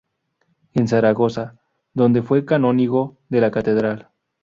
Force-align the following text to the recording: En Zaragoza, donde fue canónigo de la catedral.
En 0.73 0.87
Zaragoza, 0.87 1.59
donde 1.93 2.23
fue 2.23 2.43
canónigo 2.43 3.19
de 3.29 3.39
la 3.39 3.51
catedral. 3.51 4.09